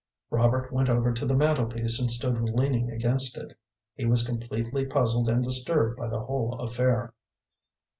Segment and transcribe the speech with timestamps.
[0.31, 3.55] Robert went over to the mantle piece and stood leaning against it.
[3.93, 7.13] He was completely puzzled and disturbed by the whole affair.